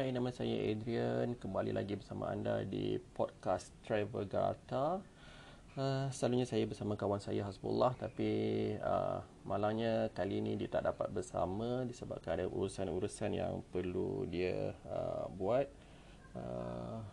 Hai, 0.00 0.16
nama 0.16 0.32
saya 0.32 0.56
Adrian. 0.56 1.36
Kembali 1.36 1.76
lagi 1.76 1.92
bersama 1.92 2.32
anda 2.32 2.64
di 2.64 2.96
podcast 3.12 3.68
Travel 3.84 4.24
Garta. 4.32 4.96
Uh, 5.76 6.08
selalunya 6.08 6.48
saya 6.48 6.64
bersama 6.64 6.96
kawan 6.96 7.20
saya 7.20 7.44
Hasbullah 7.44 7.92
tapi 8.00 8.32
uh, 8.80 9.20
malangnya 9.44 10.08
kali 10.16 10.40
ini 10.40 10.56
dia 10.56 10.72
tak 10.72 10.88
dapat 10.88 11.12
bersama 11.12 11.84
disebabkan 11.84 12.40
ada 12.40 12.48
urusan-urusan 12.48 13.44
yang 13.44 13.60
perlu 13.68 14.24
dia 14.24 14.72
uh, 14.88 15.28
buat. 15.36 15.68
Uh, 16.32 17.04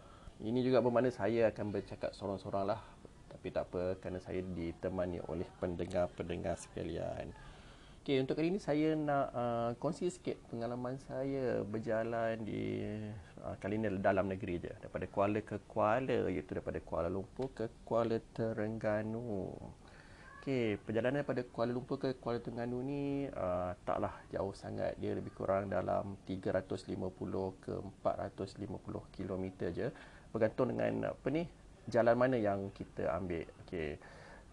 ini 0.47 0.63
juga 0.63 0.79
bermakna 0.79 1.11
saya 1.11 1.51
akan 1.51 1.75
bercakap 1.75 2.15
sorang-sorang 2.15 2.71
lah 2.71 2.79
tapi 3.27 3.51
tak 3.51 3.67
apa 3.67 3.99
kerana 3.99 4.23
saya 4.23 4.39
ditemani 4.39 5.19
oleh 5.27 5.51
pendengar-pendengar 5.59 6.55
sekalian. 6.55 7.35
Okay, 8.07 8.23
untuk 8.23 8.39
kali 8.39 8.55
ini 8.55 8.59
saya 8.63 8.95
nak 8.95 9.27
uh, 9.35 9.75
kongsi 9.83 10.07
sikit 10.07 10.39
pengalaman 10.47 10.95
saya 11.11 11.59
berjalan 11.67 12.39
di 12.39 12.79
uh, 13.43 13.51
kali 13.59 13.75
ini 13.75 13.99
dalam 13.99 14.31
negeri 14.31 14.63
je 14.63 14.71
daripada 14.79 15.03
Kuala 15.11 15.43
ke 15.43 15.59
Kuala 15.67 16.31
iaitu 16.31 16.55
daripada 16.55 16.79
Kuala 16.79 17.11
Lumpur 17.11 17.51
ke 17.51 17.67
Kuala 17.83 18.15
Terengganu. 18.31 19.51
Okay, 20.39 20.79
perjalanan 20.79 21.19
daripada 21.19 21.43
Kuala 21.51 21.75
Lumpur 21.75 21.99
ke 21.99 22.15
Kuala 22.15 22.39
Terengganu 22.39 22.79
ni 22.79 23.27
uh, 23.27 23.75
taklah 23.83 24.15
jauh 24.31 24.55
sangat 24.55 24.95
dia 25.03 25.11
lebih 25.11 25.35
kurang 25.35 25.67
dalam 25.67 26.15
350 26.31 26.95
ke 27.59 27.75
450 28.07 28.71
km 29.19 29.45
je 29.75 29.91
bergantung 30.31 30.71
dengan 30.71 31.11
apa 31.11 31.27
ni 31.27 31.43
jalan 31.91 32.15
mana 32.15 32.39
yang 32.39 32.71
kita 32.71 33.11
ambil. 33.19 33.43
Okay. 33.67 33.99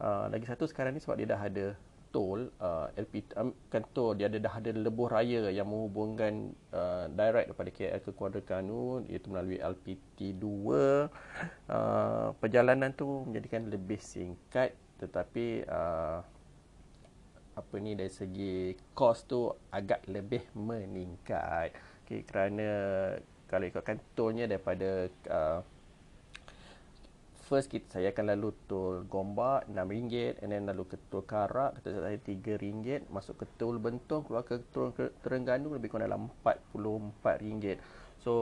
Uh, 0.02 0.26
lagi 0.26 0.42
satu 0.42 0.66
sekarang 0.66 0.90
ni 0.90 0.98
sebab 0.98 1.22
dia 1.22 1.30
dah 1.30 1.38
ada 1.38 1.78
tol 2.14 2.46
uh, 2.62 2.86
LP 2.94 3.26
um, 3.34 3.50
kan 3.66 3.82
tol 3.90 4.14
dia 4.14 4.30
ada 4.30 4.38
dah 4.38 4.54
ada 4.62 4.70
lebuh 4.70 5.10
raya 5.10 5.50
yang 5.50 5.66
menghubungkan 5.66 6.54
uh, 6.70 7.10
direct 7.10 7.50
daripada 7.50 7.70
KL 7.74 8.00
ke 8.06 8.10
Kuala 8.14 8.38
Kanu 8.46 9.02
iaitu 9.10 9.34
melalui 9.34 9.58
LPT 9.58 10.38
2 10.38 10.46
uh, 10.46 12.30
perjalanan 12.38 12.94
tu 12.94 13.26
menjadikan 13.26 13.66
lebih 13.66 13.98
singkat 13.98 14.78
tetapi 15.02 15.66
uh, 15.66 16.22
apa 17.54 17.74
ni 17.82 17.98
dari 17.98 18.10
segi 18.10 18.74
kos 18.94 19.26
tu 19.30 19.46
agak 19.70 20.06
lebih 20.10 20.42
meningkat. 20.58 21.70
Okay, 22.02 22.26
kerana 22.26 22.68
kalau 23.46 23.64
ikutkan 23.70 24.02
tolnya 24.18 24.50
daripada 24.50 25.06
uh, 25.30 25.60
first 27.44 27.68
kita, 27.68 28.00
saya 28.00 28.10
akan 28.10 28.34
lalu 28.34 28.56
tol 28.64 29.04
Gombak 29.04 29.68
RM6 29.68 30.40
and 30.40 30.50
then 30.50 30.64
lalu 30.64 30.88
ke 30.88 30.96
tol 31.12 31.22
Karak 31.22 31.78
kata 31.78 31.92
saya 31.92 32.16
RM3 32.16 33.12
masuk 33.12 33.44
ke 33.44 33.46
tol 33.60 33.76
Bentong 33.76 34.24
keluar 34.24 34.48
ke 34.48 34.64
tol 34.72 34.96
Terengganu 34.96 35.76
lebih 35.76 35.92
kurang 35.92 36.08
dalam 36.08 36.32
RM44 36.40 37.76
so 38.24 38.32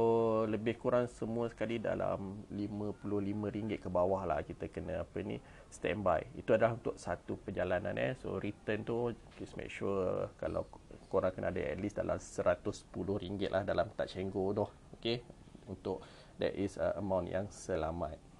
lebih 0.46 0.78
kurang 0.78 1.10
semua 1.10 1.50
sekali 1.50 1.82
dalam 1.82 2.46
RM55 2.54 3.82
ke 3.82 3.88
bawah 3.90 4.22
lah 4.22 4.46
kita 4.46 4.70
kena 4.70 5.02
apa 5.02 5.18
ni 5.26 5.42
standby. 5.66 6.22
Itu 6.38 6.54
adalah 6.54 6.78
untuk 6.78 6.94
satu 6.94 7.34
perjalanan 7.42 7.98
eh. 7.98 8.14
So 8.22 8.38
return 8.38 8.86
tu 8.86 9.10
just 9.42 9.58
make 9.58 9.74
sure 9.74 10.30
kalau 10.38 10.70
korang 11.10 11.34
kena 11.34 11.50
ada 11.50 11.74
at 11.74 11.82
least 11.82 11.98
dalam 11.98 12.22
RM110 12.22 13.50
lah 13.50 13.66
dalam 13.66 13.90
touch 13.98 14.22
and 14.22 14.30
go 14.30 14.54
tu 14.54 14.70
okay? 14.94 15.26
Untuk 15.66 15.98
that 16.38 16.54
is 16.54 16.78
a 16.78 16.94
amount 17.02 17.26
yang 17.26 17.50
selamat 17.50 18.31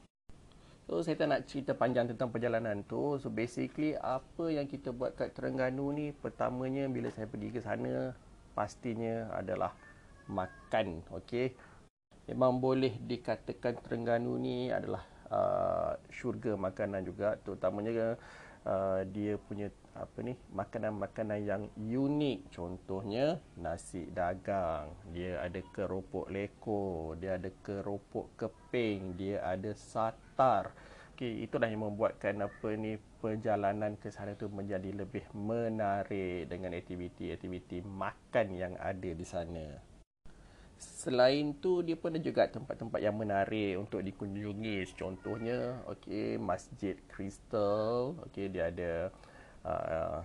So 0.87 0.99
saya 1.01 1.15
tak 1.15 1.29
nak 1.31 1.41
cerita 1.47 1.73
panjang 1.79 2.11
tentang 2.11 2.35
perjalanan 2.35 2.83
tu. 2.83 3.17
So 3.23 3.31
basically 3.31 3.95
apa 3.97 4.51
yang 4.51 4.67
kita 4.67 4.91
buat 4.91 5.15
kat 5.15 5.33
Terengganu 5.33 5.95
ni 5.95 6.11
pertamanya 6.11 6.91
bila 6.91 7.09
saya 7.15 7.31
pergi 7.31 7.49
ke 7.55 7.61
sana 7.63 8.13
pastinya 8.53 9.31
adalah 9.33 9.73
makan. 10.27 11.07
Okay. 11.23 11.55
Memang 12.27 12.59
boleh 12.59 12.99
dikatakan 13.03 13.79
Terengganu 13.83 14.39
ni 14.39 14.71
adalah 14.71 15.07
uh, 15.31 15.95
syurga 16.11 16.59
makanan 16.59 17.07
juga. 17.07 17.39
Terutamanya 17.41 18.19
uh, 18.67 19.03
dia 19.09 19.39
punya 19.39 19.69
apa 19.93 20.25
ni 20.25 20.33
makanan-makanan 20.57 21.41
yang 21.45 21.63
unik. 21.77 22.49
Contohnya 22.53 23.39
nasi 23.61 24.09
dagang. 24.09 24.93
Dia 25.13 25.45
ada 25.45 25.61
keropok 25.61 26.33
leko 26.33 27.15
dia 27.21 27.37
ada 27.37 27.51
keropok 27.61 28.33
keping 28.39 29.21
dia 29.21 29.45
ada 29.45 29.77
satar. 29.77 30.73
Okey 31.13 31.45
itulah 31.45 31.69
yang 31.69 31.85
membuatkan 31.85 32.41
apa 32.41 32.69
ni 32.75 32.97
perjalanan 33.21 33.95
ke 34.01 34.09
sana 34.09 34.35
tu 34.35 34.49
menjadi 34.49 34.91
lebih 34.97 35.29
menarik 35.37 36.49
dengan 36.49 36.75
aktiviti-aktiviti 36.75 37.85
makan 37.85 38.47
yang 38.57 38.75
ada 38.81 39.11
di 39.13 39.27
sana 39.29 39.92
Selain 40.83 41.55
tu 41.63 41.83
dia 41.87 41.95
pun 41.95 42.11
ada 42.11 42.19
juga 42.19 42.51
tempat-tempat 42.51 42.99
yang 42.99 43.15
menarik 43.15 43.79
untuk 43.79 44.03
dikunjungi. 44.03 44.83
Contohnya 44.99 45.79
okey 45.87 46.43
Masjid 46.43 46.99
Crystal, 47.07 48.19
okey 48.27 48.51
dia 48.51 48.75
ada 48.75 48.93
uh, 49.63 50.19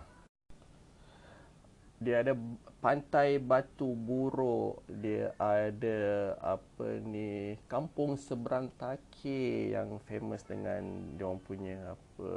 dia 1.98 2.22
ada 2.22 2.38
pantai 2.78 3.42
batu 3.42 3.98
buruk. 3.98 4.86
Dia 5.02 5.34
ada 5.42 6.00
apa 6.38 7.02
ni 7.02 7.58
kampung 7.66 8.14
seberang 8.22 8.70
take 8.78 9.74
yang 9.74 9.98
famous 10.06 10.46
dengan 10.46 11.18
dia 11.18 11.26
orang 11.26 11.42
punya 11.42 11.98
apa 11.98 12.30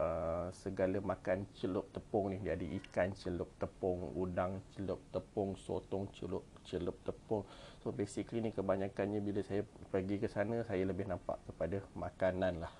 uh, 0.00 0.46
segala 0.56 0.96
makan 1.04 1.44
celup 1.52 1.92
tepung 1.92 2.32
ni. 2.32 2.40
Ada 2.40 2.64
ikan 2.80 3.12
celup 3.12 3.52
tepung 3.60 4.16
udang 4.16 4.64
celup 4.72 5.04
tepung 5.12 5.60
sotong 5.60 6.08
celup 6.16 6.48
celup 6.64 6.96
tepung. 7.04 7.44
So 7.84 7.92
basically 7.92 8.40
ni 8.40 8.50
kebanyakannya 8.56 9.20
bila 9.20 9.44
saya 9.44 9.60
pergi 9.92 10.24
ke 10.24 10.28
sana 10.30 10.64
saya 10.64 10.88
lebih 10.88 11.04
nampak 11.04 11.36
kepada 11.44 11.84
makanan 11.92 12.64
lah 12.64 12.72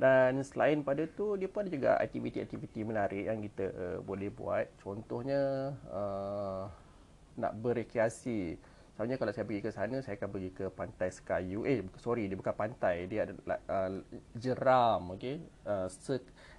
dan 0.00 0.40
selain 0.40 0.80
pada 0.80 1.04
tu 1.04 1.36
dia 1.36 1.44
pun 1.44 1.68
ada 1.68 1.70
juga 1.70 1.90
aktiviti-aktiviti 2.00 2.80
menarik 2.88 3.28
yang 3.28 3.44
kita 3.44 3.64
uh, 3.68 3.98
boleh 4.00 4.32
buat. 4.32 4.64
Contohnya 4.80 5.76
uh, 5.92 6.64
nak 7.36 7.52
berekreasi. 7.60 8.56
Soalnya 8.96 9.20
kalau 9.20 9.32
saya 9.32 9.44
pergi 9.44 9.60
ke 9.60 9.68
sana 9.68 10.00
saya 10.00 10.16
akan 10.16 10.28
pergi 10.32 10.50
ke 10.56 10.66
pantai 10.72 11.12
Sekayu. 11.12 11.68
Eh 11.68 11.84
sorry 12.00 12.32
dia 12.32 12.36
bukan 12.40 12.56
pantai, 12.56 13.12
dia 13.12 13.28
ada 13.28 13.36
uh, 13.68 14.00
jeram 14.40 15.20
okey. 15.20 15.44
Uh, 15.68 15.88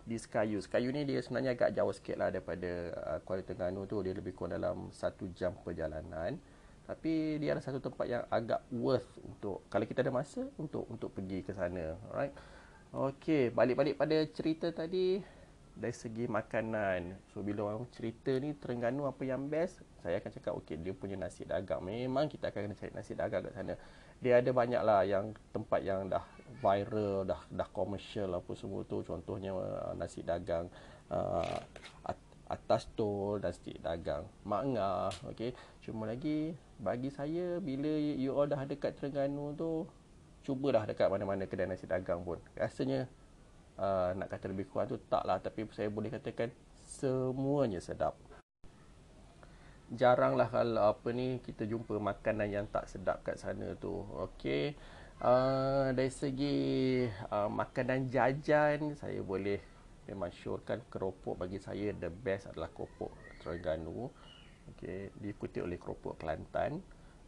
di 0.06 0.22
Sekayu. 0.22 0.62
Sekayu 0.62 0.94
ni 0.94 1.02
dia 1.10 1.18
sebenarnya 1.26 1.58
agak 1.58 1.74
jauh 1.74 1.94
sikit 1.98 2.22
lah 2.22 2.30
daripada 2.30 2.72
uh, 2.94 3.18
Kuala 3.26 3.42
Terengganu 3.42 3.90
tu. 3.90 4.06
Dia 4.06 4.14
lebih 4.14 4.38
kurang 4.38 4.62
dalam 4.62 4.94
satu 4.94 5.26
jam 5.34 5.58
perjalanan. 5.66 6.38
Tapi 6.86 7.42
dia 7.42 7.58
adalah 7.58 7.66
satu 7.66 7.82
tempat 7.82 8.06
yang 8.06 8.22
agak 8.30 8.62
worth 8.70 9.18
untuk 9.26 9.66
kalau 9.66 9.86
kita 9.90 10.06
ada 10.06 10.14
masa 10.14 10.46
untuk 10.62 10.86
untuk 10.94 11.10
pergi 11.10 11.42
ke 11.42 11.58
sana. 11.58 11.98
Alright. 12.14 12.61
Okey, 12.92 13.56
balik-balik 13.56 13.96
pada 13.96 14.20
cerita 14.36 14.68
tadi 14.68 15.24
dari 15.72 15.96
segi 15.96 16.28
makanan. 16.28 17.24
So 17.32 17.40
bila 17.40 17.72
orang 17.72 17.88
cerita 17.88 18.36
ni 18.36 18.52
Terengganu 18.52 19.08
apa 19.08 19.24
yang 19.24 19.48
best, 19.48 19.80
saya 20.04 20.20
akan 20.20 20.32
cakap 20.36 20.54
okey 20.60 20.76
dia 20.76 20.92
punya 20.92 21.16
nasi 21.16 21.48
dagang. 21.48 21.88
Memang 21.88 22.28
kita 22.28 22.52
akan 22.52 22.68
kena 22.68 22.76
cari 22.76 22.92
nasi 22.92 23.16
dagang 23.16 23.48
kat 23.48 23.56
sana. 23.56 23.80
Dia 24.20 24.44
ada 24.44 24.52
banyak 24.52 24.82
lah 24.84 25.08
yang 25.08 25.32
tempat 25.56 25.88
yang 25.88 26.12
dah 26.12 26.20
viral, 26.60 27.24
dah 27.24 27.40
dah 27.48 27.68
komersial 27.72 28.28
apa 28.36 28.52
semua 28.60 28.84
tu. 28.84 29.00
Contohnya 29.08 29.56
uh, 29.56 29.96
nasi 29.96 30.20
dagang 30.20 30.68
uh, 31.08 31.64
atas 32.52 32.92
tol 33.00 33.40
nasi 33.40 33.72
dagang 33.80 34.28
Mak 34.44 34.64
Ngah. 34.68 35.32
Okey, 35.32 35.56
cuma 35.88 36.12
lagi 36.12 36.60
bagi 36.76 37.08
saya 37.08 37.56
bila 37.64 37.88
you 37.96 38.36
all 38.36 38.52
dah 38.52 38.68
dekat 38.68 39.00
Terengganu 39.00 39.56
tu 39.56 39.88
cubalah 40.42 40.86
dekat 40.90 41.08
mana-mana 41.08 41.46
kedai 41.46 41.70
nasi 41.70 41.86
dagang 41.86 42.26
pun. 42.26 42.42
Rasanya 42.58 43.06
uh, 43.78 44.14
nak 44.18 44.28
kata 44.30 44.50
lebih 44.50 44.70
kurang 44.70 44.90
tu 44.90 44.98
taklah 45.10 45.38
tapi 45.38 45.66
saya 45.74 45.90
boleh 45.90 46.10
katakan 46.10 46.50
semuanya 46.86 47.80
sedap. 47.80 48.18
Jaranglah 49.92 50.48
kalau 50.48 50.88
apa 50.88 51.12
ni 51.12 51.44
kita 51.44 51.68
jumpa 51.68 52.00
makanan 52.00 52.48
yang 52.48 52.66
tak 52.72 52.88
sedap 52.88 53.22
kat 53.28 53.38
sana 53.38 53.76
tu. 53.76 54.08
Okey. 54.32 54.74
Uh, 55.22 55.94
dari 55.94 56.10
segi 56.10 56.58
uh, 57.30 57.46
makanan 57.46 58.10
jajan 58.10 58.98
saya 58.98 59.22
boleh 59.22 59.62
memang 60.10 60.34
syorkan 60.34 60.82
keropok 60.90 61.46
bagi 61.46 61.62
saya 61.62 61.94
the 61.94 62.10
best 62.10 62.50
adalah 62.50 62.74
keropok 62.74 63.14
Terengganu. 63.44 64.10
Okey, 64.74 65.14
diikuti 65.20 65.62
oleh 65.62 65.78
keropok 65.78 66.18
Kelantan. 66.18 66.82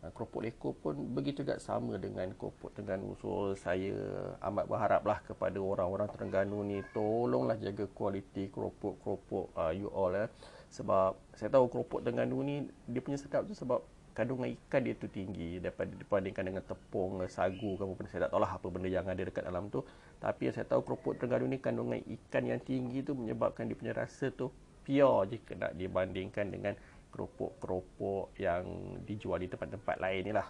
Ah, 0.03 0.11
keropok 0.11 0.43
leko 0.43 0.75
pun 0.75 0.99
begitu 1.15 1.47
juga 1.47 1.55
sama 1.63 1.95
dengan 1.95 2.27
keropok 2.35 2.75
Terengganu. 2.75 3.15
So 3.23 3.55
saya 3.55 3.95
amat 4.43 4.67
berharaplah 4.67 5.23
kepada 5.23 5.55
orang-orang 5.63 6.11
Terengganu 6.11 6.59
ni 6.59 6.83
tolonglah 6.91 7.55
jaga 7.55 7.87
kualiti 7.87 8.51
keropok-keropok 8.51 9.55
uh, 9.55 9.71
you 9.71 9.87
all 9.95 10.11
eh. 10.11 10.27
Sebab 10.75 11.15
saya 11.39 11.47
tahu 11.55 11.71
keropok 11.71 12.03
Terengganu 12.03 12.43
ni 12.43 12.67
dia 12.83 12.99
punya 12.99 13.15
sedap 13.15 13.47
tu 13.47 13.55
sebab 13.55 13.79
kandungan 14.11 14.51
ikan 14.67 14.83
dia 14.83 14.91
tu 14.99 15.07
tinggi 15.07 15.63
daripada 15.63 15.95
dibandingkan 15.95 16.51
dengan 16.51 16.63
tepung, 16.67 17.23
sagu 17.31 17.79
ke 17.79 17.83
apa 17.87 17.93
pun. 17.95 18.05
Saya 18.11 18.27
tak 18.27 18.35
tahulah 18.35 18.51
apa 18.59 18.67
benda 18.67 18.91
yang 18.91 19.07
ada 19.07 19.23
dekat 19.23 19.47
dalam 19.47 19.71
tu. 19.71 19.87
Tapi 20.19 20.51
yang 20.51 20.55
saya 20.59 20.67
tahu 20.67 20.83
keropok 20.83 21.15
Terengganu 21.15 21.47
ni 21.47 21.63
kandungan 21.63 22.03
ikan 22.03 22.43
yang 22.43 22.59
tinggi 22.59 23.07
tu 23.07 23.15
menyebabkan 23.15 23.71
dia 23.71 23.79
punya 23.79 23.95
rasa 23.95 24.35
tu 24.35 24.51
pure 24.83 25.31
jika 25.31 25.55
nak 25.55 25.71
dibandingkan 25.79 26.51
dengan 26.51 26.75
keropok-keropok 27.13 28.33
yang 28.41 28.65
dijual 29.05 29.37
di 29.37 29.47
tempat-tempat 29.47 30.01
lain 30.01 30.21
ni 30.25 30.33
lah. 30.33 30.47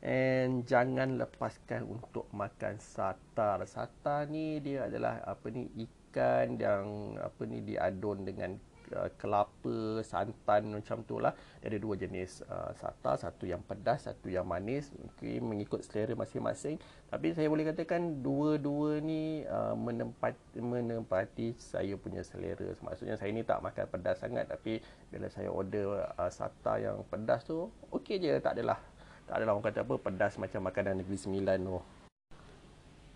And 0.00 0.64
jangan 0.64 1.20
lepaskan 1.20 1.84
untuk 1.84 2.30
makan 2.32 2.80
satar. 2.80 3.60
Satar 3.68 4.30
ni 4.32 4.62
dia 4.62 4.88
adalah 4.88 5.20
apa 5.26 5.52
ni 5.52 5.68
ikan 5.76 6.56
yang 6.56 7.18
apa 7.20 7.42
ni 7.44 7.60
diadun 7.60 8.24
dengan 8.24 8.56
Uh, 8.90 9.06
kelapa, 9.22 10.02
santan 10.02 10.74
macam 10.74 11.06
tu 11.06 11.22
lah. 11.22 11.30
Ada 11.62 11.78
dua 11.78 11.94
jenis 11.94 12.42
uh, 12.42 12.74
sata, 12.74 13.14
satu 13.14 13.46
yang 13.46 13.62
pedas, 13.62 14.10
satu 14.10 14.26
yang 14.26 14.42
manis. 14.42 14.90
Okay, 15.14 15.38
mengikut 15.38 15.86
selera 15.86 16.18
masing-masing. 16.18 16.74
Tapi 17.06 17.30
saya 17.30 17.46
boleh 17.46 17.70
katakan 17.70 18.18
dua-dua 18.18 18.98
ni 18.98 19.46
uh, 19.46 19.78
menempati, 19.78 20.58
menempati 20.58 21.54
saya 21.54 21.94
punya 21.94 22.26
selera. 22.26 22.74
Maksudnya 22.82 23.14
saya 23.14 23.30
ni 23.30 23.46
tak 23.46 23.62
makan 23.62 23.86
pedas 23.94 24.18
sangat. 24.18 24.50
Tapi 24.50 24.82
bila 25.06 25.30
saya 25.30 25.54
order 25.54 26.10
uh, 26.18 26.30
sata 26.34 26.82
yang 26.82 27.06
pedas 27.06 27.46
tu, 27.46 27.70
okey 27.94 28.18
je. 28.18 28.42
Tak 28.42 28.58
adalah. 28.58 28.82
Tak 29.30 29.38
adalah 29.38 29.54
orang 29.54 29.70
kata 29.70 29.86
apa, 29.86 29.94
pedas 30.02 30.34
macam 30.34 30.66
makanan 30.66 31.06
negeri 31.06 31.14
sembilan 31.14 31.58
tu. 31.62 31.78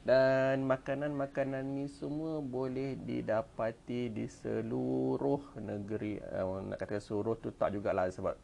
Dan 0.04 0.68
makanan-makanan 0.68 1.64
ni 1.64 1.88
semua 1.88 2.44
boleh 2.44 2.92
didapati 2.92 4.12
di 4.12 4.28
seluruh 4.28 5.56
negeri. 5.56 6.20
Uh, 6.20 6.60
nak 6.60 6.76
kata 6.76 7.00
seluruh 7.00 7.40
tu 7.40 7.48
tak 7.56 7.72
jugalah 7.72 8.12
sebab 8.12 8.36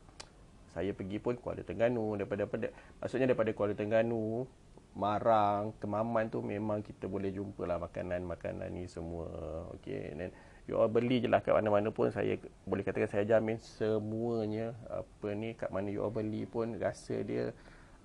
saya 0.72 0.96
pergi 0.96 1.20
pun 1.20 1.36
Kuala 1.36 1.60
Tengganu 1.60 2.16
daripada 2.16 2.48
daripada 2.48 2.72
maksudnya 3.04 3.28
daripada 3.28 3.52
Kuala 3.52 3.76
Tengganu 3.76 4.48
Marang, 4.96 5.76
Kemaman 5.78 6.32
tu 6.32 6.42
memang 6.42 6.82
kita 6.82 7.06
boleh 7.06 7.30
jumpa 7.30 7.62
lah 7.68 7.76
makanan-makanan 7.76 8.72
ni 8.72 8.88
semua. 8.88 9.28
Okey, 9.76 10.16
dan 10.16 10.32
you 10.64 10.80
all 10.80 10.88
beli 10.88 11.20
je 11.20 11.28
lah 11.28 11.44
kat 11.44 11.52
mana-mana 11.52 11.92
pun 11.92 12.08
saya 12.08 12.40
boleh 12.64 12.86
katakan 12.86 13.10
saya 13.10 13.26
jamin 13.26 13.58
semuanya 13.58 14.72
apa 14.86 15.28
ni 15.34 15.58
kat 15.58 15.68
mana 15.74 15.90
you 15.90 16.00
all 16.00 16.14
beli 16.14 16.46
pun 16.46 16.78
rasa 16.78 17.20
dia 17.26 17.50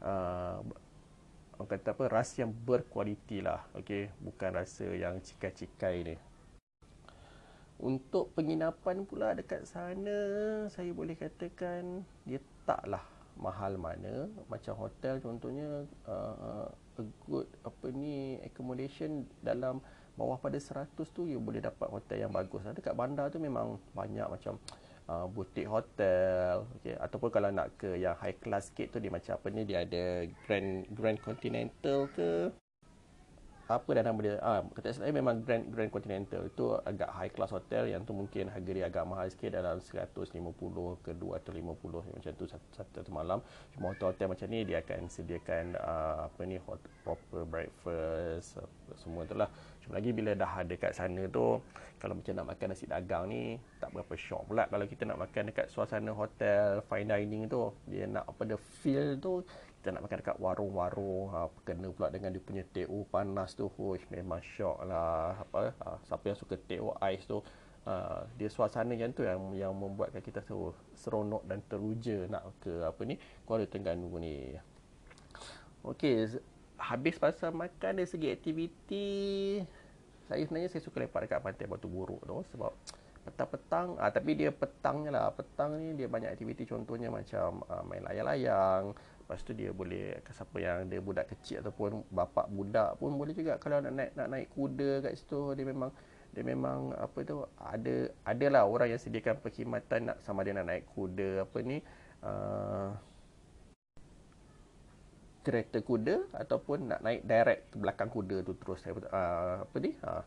uh, 0.02 0.60
orang 1.56 1.70
kata 1.72 1.96
apa 1.96 2.04
rasa 2.12 2.44
yang 2.44 2.52
berkualiti 2.52 3.40
lah 3.40 3.64
okey? 3.80 4.12
Bukan 4.20 4.50
rasa 4.56 4.92
yang 4.92 5.20
cikai-cikai 5.24 5.96
ni. 6.04 6.16
Untuk 7.76 8.32
penginapan 8.36 9.04
pula 9.04 9.36
dekat 9.36 9.68
sana 9.68 10.18
saya 10.72 10.92
boleh 10.96 11.16
katakan 11.16 12.04
dia 12.24 12.40
taklah 12.64 13.04
mahal 13.36 13.76
mana. 13.76 14.32
Macam 14.48 14.76
hotel 14.80 15.20
contohnya 15.20 15.84
uh, 16.08 16.72
a 16.72 17.04
good 17.28 17.48
apa 17.68 17.92
ni 17.92 18.40
accommodation 18.44 19.28
dalam 19.44 19.84
bawah 20.16 20.40
pada 20.40 20.56
100 20.56 20.96
tu 21.12 21.28
you 21.28 21.44
boleh 21.44 21.60
dapat 21.60 21.92
hotel 21.92 22.24
yang 22.24 22.32
bagus 22.32 22.64
dekat 22.72 22.96
bandar 22.96 23.28
tu 23.28 23.36
memang 23.36 23.76
banyak 23.92 24.24
macam 24.32 24.56
uh, 24.56 24.85
boutique 25.06 25.70
hotel 25.70 26.66
okey 26.82 26.98
ataupun 26.98 27.30
kalau 27.30 27.54
nak 27.54 27.78
ke 27.78 27.94
yang 27.94 28.18
high 28.18 28.34
class 28.42 28.74
sikit 28.74 28.98
tu 28.98 28.98
dia 28.98 29.14
macam 29.14 29.38
apa 29.38 29.48
ni 29.54 29.62
dia 29.62 29.86
ada 29.86 30.26
grand 30.50 30.82
grand 30.90 31.20
continental 31.22 32.10
ke? 32.18 32.50
Apa 33.66 33.98
dah 33.98 34.06
nama 34.06 34.20
dia? 34.22 34.38
Ah 34.46 34.62
kata 34.62 34.94
saya 34.94 35.10
memang 35.10 35.42
grand 35.42 35.66
grand 35.74 35.90
continental. 35.90 36.46
Itu 36.46 36.78
agak 36.86 37.10
high 37.18 37.34
class 37.34 37.50
hotel 37.50 37.90
yang 37.90 38.06
tu 38.06 38.14
mungkin 38.14 38.50
harga 38.50 38.72
dia 38.78 38.86
agak 38.86 39.06
mahal 39.10 39.26
sikit 39.30 39.58
dalam 39.58 39.82
150 39.82 40.22
ke 41.02 41.12
250 41.18 42.14
macam 42.14 42.32
tu 42.38 42.46
satu, 42.46 42.68
satu 42.78 43.10
malam. 43.10 43.42
Cuma 43.74 43.94
hotel 43.94 44.14
hotel 44.14 44.30
macam 44.30 44.48
ni 44.54 44.70
dia 44.70 44.86
akan 44.86 45.10
sediakan 45.10 45.82
uh, 45.82 46.30
apa 46.30 46.42
ni 46.46 46.62
hot, 46.62 46.78
proper 47.02 47.42
breakfast 47.50 48.62
semua 49.02 49.26
tu 49.26 49.34
lah 49.34 49.50
lagi 49.94 50.10
bila 50.16 50.34
dah 50.34 50.66
ada 50.66 50.74
kat 50.78 50.94
sana 50.98 51.28
tu 51.30 51.62
kalau 52.00 52.22
macam 52.22 52.34
nak 52.38 52.48
makan 52.54 52.68
nasi 52.70 52.86
dagang 52.86 53.26
ni 53.32 53.58
tak 53.82 53.90
berapa 53.90 54.14
syok 54.14 54.42
pula. 54.52 54.64
Kalau 54.70 54.86
kita 54.86 55.04
nak 55.10 55.20
makan 55.26 55.44
dekat 55.50 55.68
suasana 55.72 56.12
hotel 56.14 56.84
fine 56.86 57.10
dining 57.10 57.50
tu 57.50 57.74
dia 57.90 58.06
nak 58.06 58.30
apa 58.30 58.42
the 58.46 58.58
feel 58.84 59.18
tu 59.18 59.42
kita 59.82 59.94
nak 59.94 60.10
makan 60.10 60.18
dekat 60.22 60.38
warung-warung 60.42 61.30
ha, 61.30 61.46
kena 61.62 61.94
pula 61.94 62.10
dengan 62.10 62.34
dia 62.34 62.42
punya 62.42 62.64
teh 62.74 62.90
panas 63.10 63.54
tu. 63.54 63.70
Uish, 63.78 64.06
memang 64.10 64.42
syok 64.42 64.86
lah. 64.86 65.38
Apa 65.46 65.74
ha, 65.82 65.98
siapa 66.06 66.26
yang 66.34 66.38
suka 66.38 66.56
teh 66.58 66.82
ais 67.02 67.22
tu 67.26 67.42
ha, 67.86 68.26
dia 68.38 68.50
suasana 68.50 68.94
yang 68.94 69.14
tu 69.14 69.22
yang 69.22 69.38
yang 69.54 69.74
membuatkan 69.74 70.22
kita 70.22 70.42
tu 70.46 70.74
seronok 70.98 71.46
dan 71.46 71.62
teruja 71.70 72.26
nak 72.30 72.50
ke 72.62 72.86
apa 72.86 73.02
ni 73.06 73.18
Kuala 73.46 73.66
Terengganu 73.70 74.10
ni. 74.22 74.58
Okey, 75.86 76.42
habis 76.78 77.16
pasal 77.16 77.56
makan 77.56 78.02
dari 78.02 78.10
segi 78.10 78.28
aktiviti 78.32 79.16
saya 80.26 80.42
sebenarnya 80.42 80.70
saya 80.74 80.82
suka 80.82 80.98
lepak 81.06 81.30
dekat 81.30 81.40
pantai 81.42 81.70
Batu 81.70 81.86
Buruk 81.86 82.22
tu 82.26 82.42
sebab 82.56 82.74
petang-petang 83.26 83.98
ah 83.98 84.10
tapi 84.14 84.38
dia 84.38 84.54
petangnya 84.54 85.10
lah 85.14 85.34
petang 85.34 85.78
ni 85.78 85.98
dia 85.98 86.10
banyak 86.10 86.34
aktiviti. 86.34 86.66
Contohnya 86.66 87.10
macam 87.10 87.62
uh, 87.70 87.82
main 87.86 88.02
layang-layang 88.06 88.94
Lepas 89.26 89.42
tu 89.42 89.58
dia 89.58 89.74
boleh 89.74 90.22
siapa 90.30 90.62
yang 90.62 90.86
dia 90.86 91.02
budak 91.02 91.26
kecil 91.34 91.58
ataupun 91.66 92.06
bapa 92.14 92.46
budak 92.46 92.94
pun 93.02 93.18
boleh 93.18 93.34
juga. 93.34 93.58
Kalau 93.58 93.82
nak 93.82 93.98
naik 93.98 94.12
nak 94.14 94.28
naik 94.30 94.54
kuda 94.54 95.02
kat 95.02 95.18
situ 95.18 95.58
dia 95.58 95.66
memang 95.66 95.90
dia 96.30 96.46
memang 96.46 96.94
apa 96.94 97.26
tu 97.26 97.42
ada 97.58 97.96
adalah 98.22 98.70
orang 98.70 98.94
yang 98.94 99.02
sediakan 99.02 99.42
perkhidmatan 99.42 100.14
nak 100.14 100.18
sama 100.22 100.46
dia 100.46 100.54
nak 100.54 100.70
naik 100.70 100.86
kuda 100.94 101.42
apa 101.42 101.58
ni 101.66 101.82
uh, 102.22 102.94
kereta 105.46 105.78
kuda 105.86 106.26
ataupun 106.34 106.90
nak 106.90 107.06
naik 107.06 107.22
direct 107.30 107.70
ke 107.70 107.76
belakang 107.78 108.10
kuda 108.10 108.42
tu 108.42 108.58
terus. 108.58 108.82
Uh, 108.90 109.62
apa 109.62 109.78
ni? 109.78 109.94
Uh, 110.02 110.26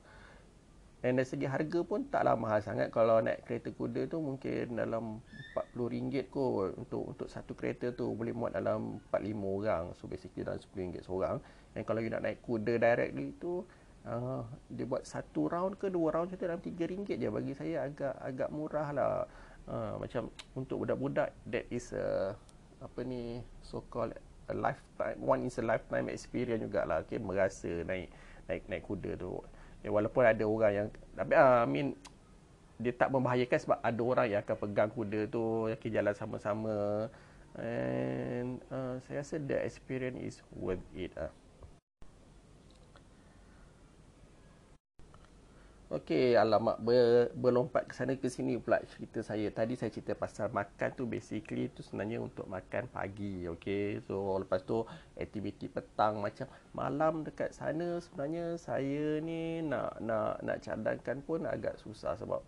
dan 0.99 1.15
dari 1.15 1.27
segi 1.27 1.47
harga 1.47 1.83
pun 1.87 2.07
taklah 2.11 2.35
mahal 2.35 2.59
sangat. 2.63 2.95
Kalau 2.95 3.19
naik 3.23 3.43
kereta 3.47 3.75
kuda 3.75 4.07
tu 4.07 4.19
mungkin 4.23 4.79
dalam 4.79 5.23
RM40 5.55 6.27
kot 6.31 6.75
untuk 6.75 7.03
untuk 7.15 7.29
satu 7.31 7.55
kereta 7.59 7.91
tu. 7.95 8.15
Boleh 8.15 8.35
muat 8.35 8.55
dalam 8.55 9.03
45 9.11 9.59
orang. 9.59 9.85
So 9.99 10.07
basically 10.07 10.47
dalam 10.47 10.63
RM10 10.63 11.07
seorang. 11.07 11.37
Dan 11.75 11.83
kalau 11.83 12.03
you 12.03 12.11
nak 12.11 12.23
naik 12.23 12.43
kuda 12.43 12.79
directly 12.79 13.35
tu 13.39 13.63
uh, 14.07 14.43
dia 14.71 14.87
buat 14.87 15.07
satu 15.07 15.47
round 15.47 15.79
ke 15.79 15.87
dua 15.91 16.15
round 16.15 16.35
macam 16.35 16.47
dalam 16.47 16.63
RM3 16.63 17.15
je. 17.15 17.29
Bagi 17.31 17.53
saya 17.55 17.75
agak 17.87 18.15
agak 18.19 18.51
murah 18.51 18.89
lah. 18.95 19.15
Uh, 19.69 20.01
macam 20.01 20.33
untuk 20.57 20.83
budak-budak 20.83 21.29
that 21.47 21.69
is 21.69 21.93
a 21.93 22.33
apa 22.79 23.01
ni 23.03 23.43
so 23.61 23.83
called 23.91 24.15
a 24.49 24.55
lifetime 24.57 25.19
one 25.21 25.45
is 25.45 25.57
a 25.61 25.65
lifetime 25.65 26.09
experience 26.09 26.65
jugalah. 26.65 27.05
Okay, 27.05 27.21
merasa 27.21 27.69
naik 27.85 28.09
naik 28.49 28.63
naik 28.67 28.83
kuda 28.89 29.15
tu. 29.21 29.41
Ya, 29.85 29.95
walaupun 29.95 30.25
ada 30.27 30.45
orang 30.45 30.73
yang 30.75 30.89
tapi 31.15 31.33
uh, 31.39 31.63
I 31.63 31.69
mean 31.69 31.95
dia 32.79 32.95
tak 32.95 33.11
membahayakan 33.11 33.59
sebab 33.59 33.79
ada 33.83 34.01
orang 34.03 34.27
yang 34.31 34.41
akan 34.43 34.57
pegang 34.57 34.91
kuda 34.91 35.21
tu 35.29 35.69
yang 35.71 35.79
akan 35.79 35.91
jalan 35.91 36.15
sama-sama. 36.15 36.77
And 37.59 38.63
uh, 38.71 39.03
saya 39.07 39.25
rasa 39.27 39.43
the 39.43 39.59
experience 39.59 40.19
is 40.23 40.37
worth 40.55 40.85
it 40.95 41.11
ah. 41.19 41.29
uh. 41.29 41.33
Okey, 45.89 46.37
alamak 46.37 46.77
ber, 46.85 47.33
berlompat 47.33 47.89
ke 47.89 47.97
sana 47.97 48.13
ke 48.13 48.29
sini 48.29 48.61
pula 48.61 48.77
cerita 48.93 49.25
saya. 49.25 49.49
Tadi 49.49 49.73
saya 49.73 49.89
cerita 49.89 50.13
pasal 50.13 50.53
makan 50.53 50.93
tu 50.93 51.09
basically 51.09 51.73
tu 51.73 51.81
sebenarnya 51.81 52.21
untuk 52.21 52.45
makan 52.45 52.93
pagi, 52.93 53.49
okey. 53.49 54.05
So 54.05 54.37
lepas 54.37 54.69
tu 54.69 54.85
aktiviti 55.17 55.65
petang 55.65 56.21
macam 56.21 56.45
malam 56.77 57.25
dekat 57.25 57.57
sana 57.57 58.05
sebenarnya 58.05 58.61
saya 58.61 59.17
ni 59.25 59.65
nak 59.65 59.97
nak 60.05 60.45
nak 60.45 60.61
cadangkan 60.61 61.25
pun 61.25 61.49
agak 61.49 61.81
susah 61.81 62.21
sebab 62.21 62.45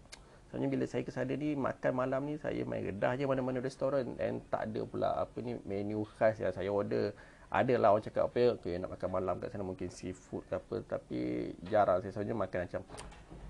sebenarnya 0.52 0.68
bila 0.76 0.84
saya 0.84 1.00
ke 1.00 1.08
sana 1.08 1.32
ni 1.32 1.56
makan 1.56 1.92
malam 1.96 2.20
ni 2.28 2.36
saya 2.36 2.60
main 2.68 2.84
redah 2.84 3.16
je 3.16 3.24
mana-mana 3.24 3.64
restoran 3.64 4.20
and 4.20 4.44
tak 4.52 4.68
ada 4.68 4.84
pula 4.84 5.16
apa 5.16 5.40
ni 5.40 5.56
menu 5.64 6.04
khas 6.20 6.36
yang 6.44 6.52
saya 6.52 6.68
order 6.68 7.16
ada 7.50 7.74
lah 7.74 7.90
orang 7.90 8.06
cakap 8.06 8.30
apa 8.30 8.54
okay, 8.54 8.78
nak 8.78 8.94
makan 8.94 9.10
malam 9.10 9.34
kat 9.42 9.50
sana 9.50 9.66
mungkin 9.66 9.90
seafood 9.90 10.46
ke 10.46 10.54
apa 10.54 10.76
tapi 10.86 11.50
jarang 11.66 11.98
saya 11.98 12.14
sebenarnya 12.14 12.38
makan 12.38 12.58
macam 12.62 12.82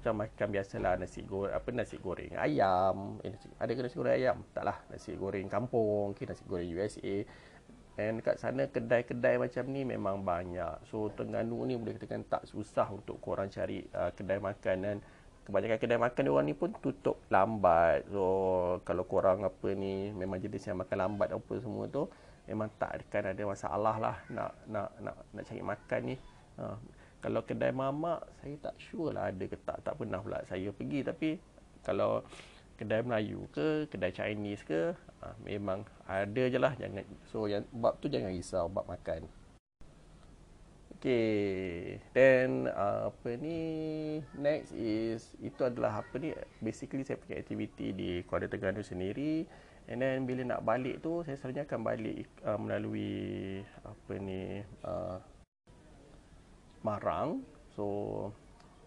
macam 0.00 0.24
makan 0.24 0.48
biasalah 0.48 0.96
nasi 0.96 1.20
goreng 1.28 1.52
apa 1.52 1.68
nasi 1.76 2.00
goreng? 2.00 2.32
Ayam. 2.40 3.20
Eh, 3.20 3.36
nasi, 3.36 3.52
ada 3.60 3.68
ke 3.68 3.80
nasi 3.84 3.96
goreng 4.00 4.16
ayam? 4.16 4.36
Taklah 4.56 4.80
nasi 4.88 5.12
goreng 5.12 5.44
kampung 5.52 6.16
ke 6.16 6.24
nasi 6.24 6.40
goreng 6.48 6.72
USA 6.72 7.20
and 8.00 8.24
kat 8.24 8.40
sana 8.40 8.64
kedai-kedai 8.64 9.36
macam 9.36 9.64
ni 9.68 9.84
memang 9.84 10.24
banyak. 10.24 10.88
So 10.88 11.12
Tengganu 11.12 11.68
ni 11.68 11.76
boleh 11.76 12.00
katakan 12.00 12.24
tak 12.24 12.48
susah 12.48 12.88
untuk 12.88 13.20
korang 13.20 13.52
cari 13.52 13.84
uh, 13.92 14.08
kedai 14.16 14.40
makan. 14.40 14.76
Dan 14.80 14.96
kebanyakan 15.44 15.76
kedai 15.76 16.00
makan 16.00 16.20
dia 16.24 16.32
orang 16.32 16.46
ni 16.48 16.54
pun 16.56 16.72
tutup 16.80 17.20
lambat. 17.28 18.08
So 18.08 18.24
kalau 18.88 19.04
korang 19.04 19.44
apa 19.44 19.68
ni 19.76 20.08
memang 20.16 20.40
jenis 20.40 20.64
yang 20.72 20.80
makan 20.80 20.96
lambat 20.96 21.28
apa 21.36 21.54
semua 21.60 21.84
tu 21.92 22.08
memang 22.48 22.72
tak 22.80 23.04
akan 23.06 23.36
ada 23.36 23.42
masalah 23.46 23.94
lah 24.00 24.16
nak 24.32 24.50
nak 24.64 24.88
nak 25.04 25.16
nak 25.36 25.44
cari 25.44 25.60
makan 25.60 26.00
ni. 26.08 26.16
Uh, 26.56 26.76
kalau 27.20 27.44
kedai 27.44 27.70
mamak 27.70 28.24
saya 28.40 28.56
tak 28.58 28.76
sure 28.80 29.12
lah 29.12 29.28
ada 29.28 29.44
ke 29.44 29.56
tak. 29.60 29.84
Tak 29.84 29.94
pernah 30.00 30.20
pula 30.24 30.40
saya 30.48 30.72
pergi. 30.72 31.04
Tapi 31.04 31.36
kalau 31.84 32.24
kedai 32.80 33.04
Melayu 33.04 33.44
ke 33.52 33.84
kedai 33.92 34.08
Chinese 34.08 34.64
ke 34.64 34.96
ha, 35.20 35.36
memang 35.44 35.84
ada 36.08 36.42
je 36.48 36.56
lah. 36.56 36.72
Jangan 36.80 37.04
so 37.28 37.44
yang 37.44 37.68
bab 37.76 38.00
tu 38.00 38.08
jangan 38.08 38.32
risau 38.32 38.72
bab 38.72 38.88
makan. 38.88 39.28
Okay, 41.00 41.96
then 42.12 42.68
uh, 42.68 43.08
apa 43.08 43.40
ni 43.40 43.56
next 44.36 44.76
is 44.76 45.32
itu 45.40 45.64
adalah 45.64 46.04
apa 46.04 46.12
ni 46.20 46.36
basically 46.60 47.08
saya 47.08 47.16
punya 47.16 47.40
aktiviti 47.40 47.96
di 47.96 48.20
Kuala 48.28 48.48
Terengganu 48.48 48.84
sendiri. 48.84 49.48
And 49.88 50.04
then 50.04 50.28
bila 50.28 50.44
nak 50.44 50.60
balik 50.60 51.00
tu 51.00 51.24
saya 51.24 51.40
selalunya 51.40 51.64
akan 51.64 51.80
balik 51.80 52.28
uh, 52.44 52.60
melalui 52.60 53.64
apa 53.80 54.12
ni 54.20 54.60
uh, 54.84 55.16
Marang. 56.80 57.44
So 57.76 57.86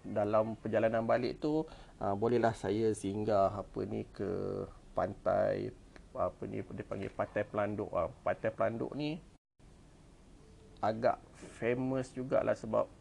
dalam 0.03 0.59
perjalanan 0.59 1.07
balik 1.07 1.39
tu 1.39 1.63
uh, 2.03 2.15
bolehlah 2.17 2.51
saya 2.51 2.91
singgah 2.91 3.55
apa 3.55 3.79
ni 3.87 4.03
ke 4.11 4.63
pantai 4.91 5.71
apa 6.13 6.43
ni 6.45 6.61
dia 6.61 6.85
panggil 6.85 7.09
pantai 7.13 7.43
Pelanduk. 7.47 7.89
Uh, 7.93 8.09
pantai 8.21 8.51
Pelanduk 8.53 8.91
ni 8.93 9.17
agak 10.83 11.15
famous 11.55 12.11
jugalah 12.11 12.57
sebab 12.59 12.91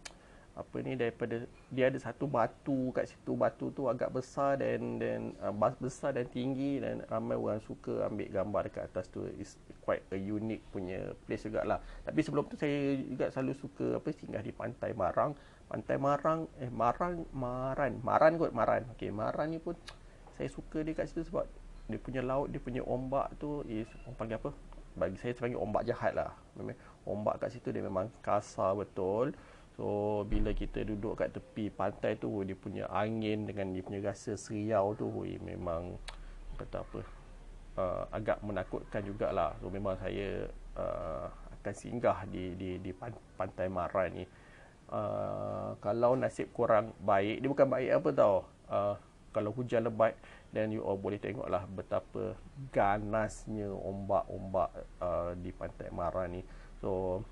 apa 0.53 0.85
ni 0.85 0.93
daripada 1.01 1.49
dia 1.73 1.89
ada 1.89 1.97
satu 1.97 2.29
batu 2.29 2.93
kat 2.93 3.09
situ. 3.09 3.33
Batu 3.33 3.73
tu 3.73 3.89
agak 3.89 4.13
besar 4.13 4.61
dan 4.61 5.01
dan 5.01 5.33
uh, 5.41 5.53
besar 5.81 6.13
dan 6.13 6.29
tinggi 6.29 6.77
dan 6.77 7.01
ramai 7.09 7.41
orang 7.41 7.61
suka 7.65 8.05
ambil 8.05 8.29
gambar 8.29 8.61
dekat 8.69 8.85
atas 8.93 9.09
tu. 9.09 9.25
Is 9.41 9.57
quite 9.81 10.05
a 10.13 10.19
unique 10.21 10.61
punya 10.69 11.17
place 11.25 11.49
jugalah. 11.49 11.81
Tapi 12.05 12.21
sebelum 12.21 12.45
tu 12.53 12.61
saya 12.61 13.01
juga 13.01 13.33
selalu 13.33 13.53
suka 13.57 13.87
apa 13.97 14.09
singgah 14.13 14.45
di 14.45 14.53
pantai 14.53 14.93
Marang. 14.93 15.33
Pantai 15.73 15.97
Marang 15.97 16.45
eh 16.61 16.69
Marang 16.69 17.25
Maran. 17.33 18.05
Maran 18.05 18.37
kot 18.37 18.53
Maran. 18.53 18.85
Okey 18.93 19.09
Maran 19.09 19.57
ni 19.57 19.59
pun 19.59 19.73
saya 20.37 20.53
suka 20.53 20.85
dia 20.85 20.93
kat 20.93 21.09
situ 21.09 21.25
sebab 21.25 21.49
dia 21.89 21.99
punya 21.99 22.21
laut 22.21 22.53
dia 22.53 22.61
punya 22.61 22.85
ombak 22.85 23.33
tu 23.41 23.65
is 23.69 23.89
orang 24.05 24.17
panggil 24.21 24.37
apa? 24.37 24.51
Bagi 24.93 25.17
saya 25.17 25.33
sebagai 25.33 25.57
ombak 25.57 25.89
jahat 25.89 26.13
lah 26.13 26.37
memang 26.53 26.77
ombak 27.09 27.41
kat 27.41 27.57
situ 27.57 27.73
dia 27.73 27.81
memang 27.81 28.13
kasar 28.21 28.77
betul 28.77 29.33
so 29.77 30.23
bila 30.29 30.53
kita 30.53 30.85
duduk 30.85 31.17
kat 31.19 31.33
tepi 31.33 31.73
pantai 31.73 32.21
tu 32.21 32.29
dia 32.45 32.57
punya 32.57 32.85
angin 32.93 33.49
dengan 33.49 33.73
dia 33.73 33.83
punya 33.83 34.01
rasa 34.05 34.37
seriau 34.37 34.93
tu 34.93 35.09
hui, 35.09 35.41
memang 35.41 35.97
kata 36.61 36.85
apa 36.85 37.01
uh, 37.77 38.03
agak 38.13 38.39
menakutkan 38.45 39.03
jugalah. 39.05 39.57
So 39.61 39.73
memang 39.73 39.97
saya 40.01 40.49
uh, 40.77 41.27
akan 41.61 41.75
singgah 41.75 42.29
di 42.29 42.53
di 42.57 42.71
di 42.81 42.93
pantai 43.37 43.69
Maran 43.73 44.09
ni. 44.13 44.25
Uh, 44.93 45.73
kalau 45.81 46.13
nasib 46.21 46.53
kurang 46.53 46.93
baik 47.01 47.41
dia 47.41 47.49
bukan 47.49 47.69
baik 47.69 47.91
apa 47.97 48.09
tau. 48.13 48.37
Uh, 48.69 48.95
kalau 49.33 49.51
hujan 49.57 49.89
lebat 49.89 50.13
dan 50.53 50.69
you 50.69 50.85
all 50.85 51.01
boleh 51.01 51.17
tengoklah 51.17 51.65
betapa 51.65 52.37
ganasnya 52.69 53.73
ombak-ombak 53.73 54.69
uh, 55.01 55.33
di 55.41 55.49
pantai 55.57 55.89
Mara 55.89 56.29
ni. 56.29 56.45
So 56.85 57.25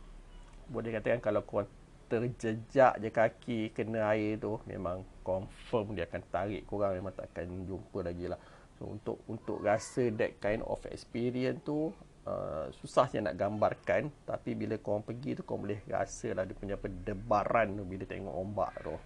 boleh 0.72 0.96
katakan 0.96 1.20
kalau 1.20 1.44
kau 1.44 1.68
terjejak 2.10 2.98
je 2.98 3.08
kaki 3.14 3.60
kena 3.70 4.10
air 4.10 4.42
tu 4.42 4.58
memang 4.66 5.06
confirm 5.22 5.94
dia 5.94 6.10
akan 6.10 6.22
tarik 6.26 6.66
korang 6.66 6.98
memang 6.98 7.14
tak 7.14 7.30
akan 7.30 7.70
jumpa 7.70 7.98
lagi 8.02 8.26
lah. 8.26 8.40
So 8.74 8.90
untuk 8.90 9.22
untuk 9.30 9.62
rasa 9.62 10.10
that 10.18 10.42
kind 10.42 10.66
of 10.66 10.82
experience 10.90 11.62
tu 11.62 11.94
uh, 12.26 12.66
susah 12.82 13.06
saya 13.06 13.30
nak 13.30 13.38
gambarkan 13.38 14.10
tapi 14.26 14.58
bila 14.58 14.74
kau 14.82 14.98
pergi 14.98 15.38
tu 15.38 15.46
kau 15.46 15.62
boleh 15.62 15.78
rasa 15.86 16.34
lah 16.34 16.42
dia 16.42 16.58
punya 16.58 16.74
perdebaran 16.74 17.78
tu 17.78 17.86
bila 17.86 18.02
tengok 18.02 18.34
ombak 18.34 18.72
tu. 18.82 18.96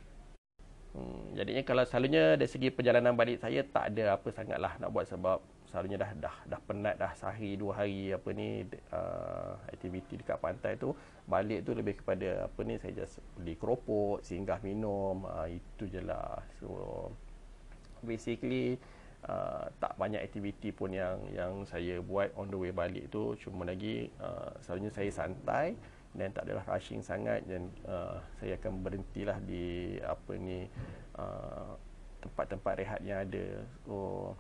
Hmm, 0.94 1.34
jadinya 1.34 1.62
kalau 1.66 1.82
selalunya 1.84 2.38
dari 2.38 2.46
segi 2.46 2.70
perjalanan 2.70 3.18
balik 3.18 3.42
saya 3.42 3.66
tak 3.66 3.92
ada 3.92 4.14
apa 4.14 4.30
sangatlah 4.30 4.78
nak 4.78 4.94
buat 4.94 5.11
sebab 5.11 5.42
selalunya 5.74 5.98
dah 5.98 6.10
dah 6.22 6.36
dah 6.46 6.60
penat 6.70 6.94
dah 7.02 7.10
sehari 7.18 7.58
dua 7.58 7.82
hari 7.82 8.14
apa 8.14 8.30
ni 8.30 8.62
uh, 8.94 9.58
aktiviti 9.66 10.14
dekat 10.22 10.38
pantai 10.38 10.78
tu 10.78 10.94
balik 11.26 11.66
tu 11.66 11.74
lebih 11.74 11.98
kepada 11.98 12.46
apa 12.46 12.60
ni 12.62 12.78
saya 12.78 13.02
just 13.02 13.18
beli 13.34 13.58
keropok 13.58 14.22
singgah 14.22 14.62
minum 14.62 15.26
uh, 15.26 15.50
itu 15.50 15.90
je 15.90 15.98
lah. 15.98 16.38
So 16.62 17.10
basically 18.06 18.78
uh, 19.26 19.66
tak 19.82 19.98
banyak 19.98 20.22
aktiviti 20.22 20.70
pun 20.70 20.94
yang 20.94 21.18
yang 21.34 21.66
saya 21.66 21.98
buat 21.98 22.30
on 22.38 22.54
the 22.54 22.58
way 22.60 22.70
balik 22.70 23.10
tu. 23.10 23.34
Cuma 23.42 23.66
lagi 23.66 24.14
uh, 24.22 24.54
selalunya 24.62 24.94
saya 24.94 25.10
santai 25.10 25.74
dan 26.14 26.30
tak 26.30 26.46
adalah 26.46 26.62
rushing 26.70 27.02
sangat 27.02 27.42
dan 27.50 27.66
uh, 27.90 28.22
saya 28.38 28.54
akan 28.62 28.86
berhentilah 28.86 29.42
di 29.42 29.98
apa 30.06 30.32
ni 30.38 30.70
uh, 31.18 31.74
tempat-tempat 32.22 32.72
rehat 32.78 33.00
yang 33.02 33.26
ada. 33.26 33.66
So 33.82 34.30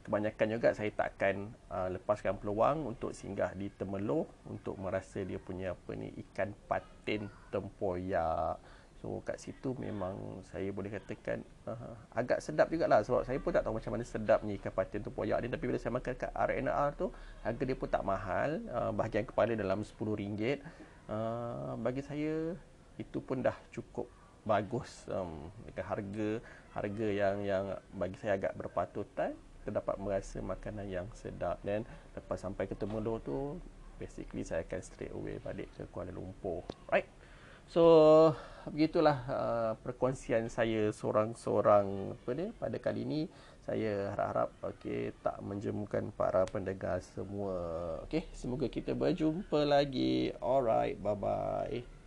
kebanyakan 0.00 0.46
juga 0.56 0.68
saya 0.72 0.90
takkan 0.92 1.52
uh, 1.68 1.92
lepaskan 1.92 2.40
peluang 2.40 2.88
untuk 2.88 3.12
singgah 3.12 3.52
di 3.52 3.68
Temeloh 3.68 4.24
untuk 4.48 4.80
merasa 4.80 5.20
dia 5.20 5.36
punya 5.36 5.76
apa 5.76 5.90
ni 5.96 6.08
ikan 6.26 6.56
patin 6.66 7.28
tempoyak. 7.52 8.56
So 9.00 9.24
kat 9.24 9.40
situ 9.40 9.72
memang 9.80 10.44
saya 10.52 10.68
boleh 10.76 10.92
katakan 10.92 11.40
uh, 11.64 11.96
agak 12.12 12.44
sedap 12.44 12.68
jugalah. 12.68 13.00
Sebab 13.00 13.24
saya 13.24 13.40
pun 13.40 13.52
tak 13.52 13.64
tahu 13.64 13.80
macam 13.80 13.96
mana 13.96 14.04
sedapnya 14.04 14.52
ikan 14.60 14.72
patin 14.72 15.00
tu 15.00 15.12
poyak 15.12 15.40
ni. 15.40 15.48
Tapi 15.48 15.64
bila 15.64 15.78
saya 15.80 15.92
makan 15.96 16.12
kat 16.16 16.32
RNR 16.36 16.88
tu 16.96 17.06
harga 17.40 17.62
dia 17.64 17.76
pun 17.76 17.88
tak 17.88 18.04
mahal. 18.04 18.50
Uh, 18.68 18.92
bahagian 18.92 19.24
kepala 19.24 19.56
dalam 19.56 19.84
RM10 19.84 20.60
uh, 21.08 21.76
bagi 21.80 22.02
saya 22.04 22.56
itu 23.00 23.18
pun 23.24 23.40
dah 23.40 23.56
cukup 23.72 24.04
bagus. 24.44 25.08
Um, 25.08 25.48
dengan 25.64 25.84
harga 25.88 26.28
harga 26.76 27.06
yang 27.08 27.36
yang 27.44 27.64
bagi 27.96 28.16
saya 28.20 28.36
agak 28.36 28.52
berpatutan 28.56 29.32
dapat 29.68 30.00
merasa 30.00 30.40
makanan 30.40 30.88
yang 30.88 31.06
sedap 31.12 31.60
dan 31.60 31.84
lepas 32.16 32.40
sampai 32.40 32.64
ke 32.64 32.72
Temulo 32.72 33.20
tu 33.20 33.60
basically 34.00 34.40
saya 34.40 34.64
akan 34.64 34.80
straight 34.80 35.12
away 35.12 35.36
balik 35.36 35.68
ke 35.76 35.84
Kuala 35.92 36.08
Lumpur 36.08 36.64
right 36.88 37.04
So 37.70 37.84
begitulah 38.66 39.14
uh, 39.30 39.72
perkongsian 39.86 40.50
saya 40.50 40.90
seorang-seorang 40.90 42.18
apa 42.18 42.30
ni 42.34 42.50
pada 42.58 42.76
kali 42.82 43.06
ini 43.06 43.30
saya 43.62 44.10
harap-harap 44.10 44.50
okey 44.74 45.14
tak 45.22 45.38
menjemukan 45.38 46.10
para 46.18 46.42
pendengar 46.50 46.98
semua. 47.14 47.54
Okey, 48.10 48.26
semoga 48.34 48.66
kita 48.66 48.90
berjumpa 48.98 49.62
lagi. 49.62 50.34
Alright, 50.42 50.98
bye 50.98 51.14
bye. 51.14 51.99